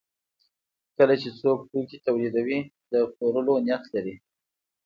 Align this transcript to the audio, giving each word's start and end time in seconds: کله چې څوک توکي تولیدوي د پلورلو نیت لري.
کله 0.97 1.15
چې 1.21 1.29
څوک 1.39 1.59
توکي 1.71 1.97
تولیدوي 2.05 2.59
د 2.91 2.93
پلورلو 3.15 3.53
نیت 3.65 3.83
لري. 3.93 4.15